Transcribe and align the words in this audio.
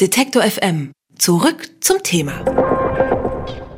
Detektor 0.00 0.42
FM. 0.42 0.92
Zurück 1.18 1.68
zum 1.80 2.02
Thema. 2.02 2.32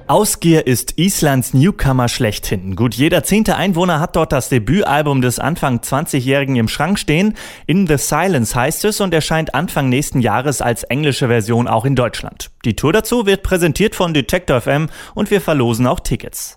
Ausgier 0.07 0.68
ist 0.68 0.96
Islands 0.96 1.52
Newcomer 1.52 2.08
schlechthin. 2.08 2.76
Gut 2.76 2.95
jeder 2.95 3.25
zehnte 3.25 3.56
Einwohner 3.56 3.98
hat 3.98 4.14
dort 4.14 4.30
das 4.30 4.48
Debütalbum 4.48 5.21
des 5.21 5.40
Anfang 5.40 5.80
20-Jährigen 5.80 6.54
im 6.54 6.69
Schrank 6.69 7.00
stehen. 7.00 7.35
In 7.66 7.88
the 7.88 7.96
Silence 7.96 8.54
heißt 8.54 8.85
es 8.85 9.00
und 9.00 9.12
erscheint 9.12 9.56
Anfang 9.56 9.88
nächsten 9.88 10.21
Jahres 10.21 10.61
als 10.61 10.85
englische 10.85 11.27
Version 11.27 11.66
auch 11.66 11.85
in 11.85 11.96
Deutschland. 11.96 12.53
Die 12.65 12.77
Tour 12.77 12.93
dazu 12.93 13.27
wird 13.27 13.43
präsentiert 13.43 13.97
von 13.97 14.15
Detector 14.15 14.61
FM 14.61 14.91
und 15.17 15.33
wir 15.33 15.41
verlosen 15.41 15.89
auch 15.89 15.99
Tickets. 15.99 16.55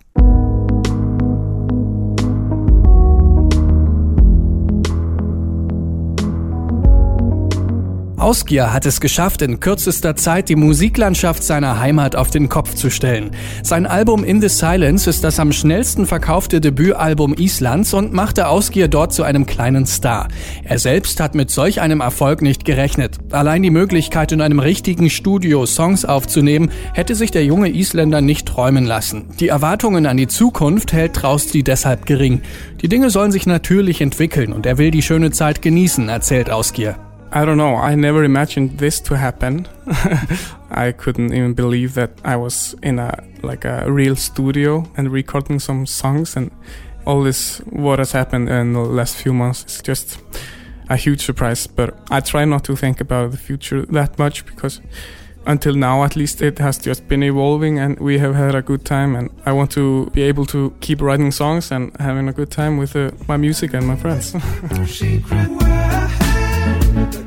Ausgier 8.18 8.72
hat 8.72 8.86
es 8.86 9.02
geschafft, 9.02 9.42
in 9.42 9.60
kürzester 9.60 10.16
Zeit 10.16 10.48
die 10.48 10.56
Musiklandschaft 10.56 11.42
seiner 11.42 11.80
Heimat 11.80 12.16
auf 12.16 12.30
den 12.30 12.48
Kopf 12.48 12.74
zu 12.74 12.88
stellen. 12.88 13.32
Sein 13.62 13.84
Album 13.84 14.24
In 14.24 14.40
the 14.40 14.48
Silence 14.48 15.08
ist 15.08 15.22
das 15.22 15.38
am 15.38 15.52
schnellsten 15.52 16.06
verkaufte 16.06 16.62
Debütalbum 16.62 17.34
Islands 17.34 17.92
und 17.92 18.14
machte 18.14 18.48
Ausgier 18.48 18.88
dort 18.88 19.12
zu 19.12 19.22
einem 19.22 19.44
kleinen 19.44 19.84
Star. 19.84 20.28
Er 20.64 20.78
selbst 20.78 21.20
hat 21.20 21.34
mit 21.34 21.50
solch 21.50 21.82
einem 21.82 22.00
Erfolg 22.00 22.40
nicht 22.40 22.64
gerechnet. 22.64 23.18
Allein 23.32 23.62
die 23.62 23.70
Möglichkeit, 23.70 24.32
in 24.32 24.40
einem 24.40 24.60
richtigen 24.60 25.10
Studio 25.10 25.66
Songs 25.66 26.06
aufzunehmen, 26.06 26.70
hätte 26.94 27.14
sich 27.14 27.32
der 27.32 27.44
junge 27.44 27.68
Isländer 27.68 28.22
nicht 28.22 28.48
träumen 28.48 28.86
lassen. 28.86 29.26
Die 29.40 29.48
Erwartungen 29.48 30.06
an 30.06 30.16
die 30.16 30.28
Zukunft 30.28 30.94
hält 30.94 31.12
Trausti 31.12 31.62
deshalb 31.62 32.06
gering. 32.06 32.40
Die 32.80 32.88
Dinge 32.88 33.10
sollen 33.10 33.30
sich 33.30 33.46
natürlich 33.46 34.00
entwickeln 34.00 34.54
und 34.54 34.64
er 34.64 34.78
will 34.78 34.90
die 34.90 35.02
schöne 35.02 35.32
Zeit 35.32 35.60
genießen, 35.60 36.08
erzählt 36.08 36.50
Ausgier. 36.50 36.96
I 37.32 37.44
don't 37.44 37.58
know. 37.58 37.76
I 37.76 37.94
never 37.94 38.24
imagined 38.24 38.78
this 38.78 39.00
to 39.00 39.16
happen. 39.16 39.66
I 40.70 40.92
couldn't 40.92 41.32
even 41.34 41.54
believe 41.54 41.94
that 41.94 42.10
I 42.24 42.36
was 42.36 42.74
in 42.82 42.98
a 42.98 43.22
like 43.42 43.64
a 43.64 43.90
real 43.90 44.16
studio 44.16 44.84
and 44.96 45.12
recording 45.12 45.60
some 45.60 45.86
songs 45.86 46.36
and 46.36 46.50
all 47.04 47.22
this 47.22 47.58
what 47.70 47.98
has 47.98 48.12
happened 48.12 48.48
in 48.48 48.72
the 48.72 48.80
last 48.80 49.16
few 49.16 49.32
months 49.32 49.64
is 49.66 49.80
just 49.82 50.18
a 50.88 50.96
huge 50.96 51.24
surprise. 51.24 51.66
But 51.66 51.94
I 52.10 52.20
try 52.20 52.44
not 52.44 52.64
to 52.64 52.76
think 52.76 53.00
about 53.00 53.30
the 53.30 53.36
future 53.36 53.82
that 53.86 54.18
much 54.18 54.44
because 54.46 54.80
until 55.46 55.74
now 55.74 56.02
at 56.02 56.16
least 56.16 56.42
it 56.42 56.58
has 56.58 56.78
just 56.78 57.06
been 57.08 57.22
evolving 57.22 57.78
and 57.78 57.98
we 58.00 58.18
have 58.18 58.34
had 58.34 58.54
a 58.54 58.62
good 58.62 58.84
time 58.84 59.14
and 59.14 59.30
I 59.46 59.52
want 59.52 59.70
to 59.72 60.10
be 60.12 60.22
able 60.22 60.44
to 60.46 60.74
keep 60.80 61.00
writing 61.00 61.30
songs 61.30 61.70
and 61.70 61.96
having 62.00 62.28
a 62.28 62.32
good 62.32 62.50
time 62.50 62.78
with 62.78 62.96
uh, 62.96 63.12
my 63.28 63.36
music 63.36 63.74
and 63.74 63.86
my 63.86 63.96
friends. 63.96 64.34
Thank 66.96 67.25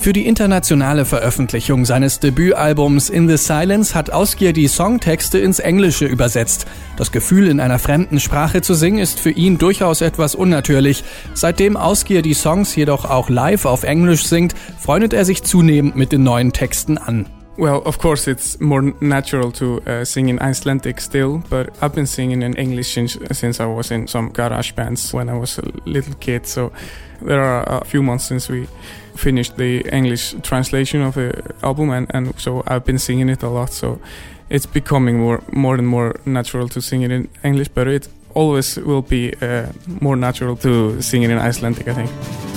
Für 0.00 0.14
die 0.14 0.26
internationale 0.26 1.04
Veröffentlichung 1.04 1.84
seines 1.84 2.20
Debütalbums 2.20 3.10
In 3.10 3.28
the 3.28 3.36
Silence 3.36 3.94
hat 3.94 4.10
Ausgier 4.10 4.54
die 4.54 4.66
Songtexte 4.66 5.38
ins 5.38 5.58
Englische 5.58 6.06
übersetzt. 6.06 6.66
Das 6.96 7.12
Gefühl, 7.12 7.48
in 7.48 7.60
einer 7.60 7.78
fremden 7.78 8.18
Sprache 8.18 8.62
zu 8.62 8.72
singen, 8.72 8.98
ist 8.98 9.20
für 9.20 9.30
ihn 9.30 9.58
durchaus 9.58 10.00
etwas 10.00 10.34
unnatürlich. 10.34 11.04
Seitdem 11.34 11.76
Ausgier 11.76 12.22
die 12.22 12.32
Songs 12.32 12.74
jedoch 12.74 13.04
auch 13.04 13.28
live 13.28 13.66
auf 13.66 13.82
Englisch 13.82 14.24
singt, 14.24 14.54
freundet 14.78 15.12
er 15.12 15.26
sich 15.26 15.42
zunehmend 15.42 15.96
mit 15.96 16.12
den 16.12 16.22
neuen 16.22 16.54
Texten 16.54 16.96
an. 16.96 17.26
Well, 17.60 17.82
of 17.84 17.98
course, 17.98 18.26
it's 18.26 18.58
more 18.58 18.94
natural 19.02 19.52
to 19.52 19.82
uh, 19.86 20.04
sing 20.06 20.30
in 20.30 20.38
Icelandic 20.38 20.98
still, 20.98 21.42
but 21.50 21.68
I've 21.82 21.94
been 21.94 22.06
singing 22.06 22.40
in 22.40 22.54
English 22.54 22.94
since, 22.94 23.18
since 23.32 23.60
I 23.60 23.66
was 23.66 23.90
in 23.90 24.06
some 24.06 24.30
garage 24.30 24.72
bands 24.72 25.12
when 25.12 25.28
I 25.28 25.36
was 25.36 25.58
a 25.58 25.70
little 25.84 26.14
kid. 26.14 26.46
So 26.46 26.72
there 27.20 27.42
are 27.42 27.82
a 27.82 27.84
few 27.84 28.02
months 28.02 28.24
since 28.24 28.48
we 28.48 28.66
finished 29.14 29.58
the 29.58 29.82
English 29.92 30.36
translation 30.42 31.02
of 31.02 31.16
the 31.16 31.32
album, 31.62 31.90
and, 31.90 32.06
and 32.14 32.32
so 32.40 32.62
I've 32.66 32.86
been 32.86 32.98
singing 32.98 33.28
it 33.28 33.42
a 33.42 33.50
lot. 33.50 33.72
So 33.72 34.00
it's 34.48 34.64
becoming 34.64 35.18
more 35.18 35.42
more 35.52 35.74
and 35.74 35.86
more 35.86 36.14
natural 36.24 36.66
to 36.68 36.80
sing 36.80 37.02
it 37.02 37.10
in 37.10 37.28
English, 37.44 37.68
but 37.74 37.86
it 37.88 38.08
always 38.34 38.76
will 38.76 39.02
be 39.02 39.34
uh, 39.42 39.66
more 40.00 40.16
natural 40.16 40.56
to 40.56 41.02
sing 41.02 41.24
it 41.24 41.30
in 41.30 41.36
Icelandic, 41.36 41.88
I 41.88 41.92
think. 41.92 42.49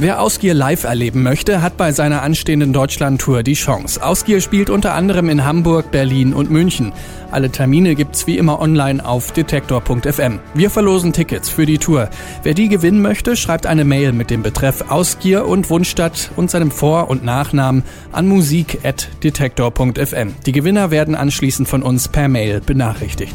Wer 0.00 0.20
Ausgier 0.20 0.54
live 0.54 0.84
erleben 0.84 1.24
möchte, 1.24 1.60
hat 1.60 1.76
bei 1.76 1.90
seiner 1.90 2.22
anstehenden 2.22 2.72
Deutschland-Tour 2.72 3.42
die 3.42 3.54
Chance. 3.54 4.00
Ausgier 4.00 4.40
spielt 4.40 4.70
unter 4.70 4.94
anderem 4.94 5.28
in 5.28 5.44
Hamburg, 5.44 5.90
Berlin 5.90 6.34
und 6.34 6.52
München. 6.52 6.92
Alle 7.32 7.50
Termine 7.50 7.96
gibt's 7.96 8.28
wie 8.28 8.38
immer 8.38 8.60
online 8.60 9.04
auf 9.04 9.32
detektor.fm. 9.32 10.38
Wir 10.54 10.70
verlosen 10.70 11.12
Tickets 11.12 11.48
für 11.48 11.66
die 11.66 11.78
Tour. 11.78 12.10
Wer 12.44 12.54
die 12.54 12.68
gewinnen 12.68 13.02
möchte, 13.02 13.34
schreibt 13.34 13.66
eine 13.66 13.84
Mail 13.84 14.12
mit 14.12 14.30
dem 14.30 14.44
Betreff 14.44 14.88
Ausgier 14.88 15.46
und 15.46 15.68
Wunschstadt 15.68 16.30
und 16.36 16.48
seinem 16.48 16.70
Vor- 16.70 17.10
und 17.10 17.24
Nachnamen 17.24 17.82
an 18.12 18.28
musik.detektor.fm. 18.28 20.34
Die 20.46 20.52
Gewinner 20.52 20.92
werden 20.92 21.16
anschließend 21.16 21.66
von 21.66 21.82
uns 21.82 22.06
per 22.06 22.28
Mail 22.28 22.60
benachrichtigt. 22.60 23.34